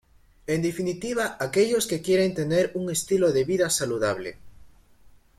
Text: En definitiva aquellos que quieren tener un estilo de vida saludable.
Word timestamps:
En 0.47 0.63
definitiva 0.63 1.37
aquellos 1.39 1.85
que 1.85 2.01
quieren 2.01 2.33
tener 2.33 2.71
un 2.73 2.89
estilo 2.89 3.31
de 3.31 3.43
vida 3.43 3.69
saludable. 3.69 4.35